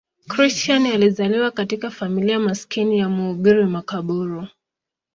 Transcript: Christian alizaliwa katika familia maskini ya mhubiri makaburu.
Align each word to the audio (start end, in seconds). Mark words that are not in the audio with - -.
Christian 0.27 0.85
alizaliwa 0.85 1.51
katika 1.51 1.89
familia 1.89 2.39
maskini 2.39 2.99
ya 2.99 3.09
mhubiri 3.09 3.65
makaburu. 3.65 4.47